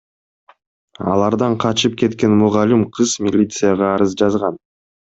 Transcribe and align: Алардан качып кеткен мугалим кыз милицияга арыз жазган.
Алардан 1.15 1.59
качып 1.65 1.99
кеткен 2.03 2.35
мугалим 2.41 2.85
кыз 2.99 3.17
милицияга 3.29 3.95
арыз 3.97 4.23
жазган. 4.25 4.65